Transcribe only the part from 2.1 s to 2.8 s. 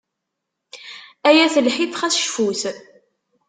cfut.